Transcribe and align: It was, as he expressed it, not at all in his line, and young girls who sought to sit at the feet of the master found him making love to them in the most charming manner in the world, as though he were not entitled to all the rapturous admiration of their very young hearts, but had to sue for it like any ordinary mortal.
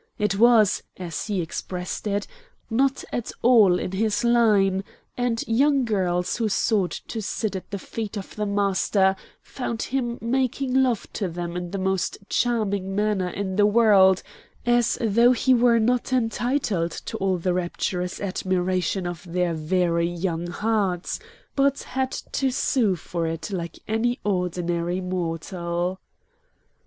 It 0.17 0.39
was, 0.39 0.81
as 0.97 1.27
he 1.27 1.41
expressed 1.43 2.07
it, 2.07 2.25
not 2.71 3.03
at 3.13 3.31
all 3.43 3.77
in 3.77 3.91
his 3.91 4.23
line, 4.23 4.83
and 5.15 5.43
young 5.45 5.85
girls 5.85 6.37
who 6.37 6.49
sought 6.49 6.99
to 7.09 7.21
sit 7.21 7.55
at 7.55 7.69
the 7.69 7.77
feet 7.77 8.17
of 8.17 8.35
the 8.35 8.47
master 8.47 9.15
found 9.43 9.83
him 9.83 10.17
making 10.19 10.73
love 10.73 11.05
to 11.13 11.27
them 11.29 11.55
in 11.55 11.69
the 11.69 11.77
most 11.77 12.17
charming 12.29 12.95
manner 12.95 13.29
in 13.29 13.57
the 13.57 13.67
world, 13.67 14.23
as 14.65 14.97
though 14.99 15.33
he 15.33 15.53
were 15.53 15.77
not 15.79 16.11
entitled 16.11 16.89
to 17.05 17.15
all 17.17 17.37
the 17.37 17.53
rapturous 17.53 18.19
admiration 18.19 19.05
of 19.05 19.23
their 19.31 19.53
very 19.53 20.07
young 20.09 20.47
hearts, 20.47 21.19
but 21.55 21.83
had 21.83 22.11
to 22.11 22.49
sue 22.49 22.95
for 22.95 23.27
it 23.27 23.51
like 23.51 23.77
any 23.87 24.19
ordinary 24.23 24.99
mortal. 24.99 25.99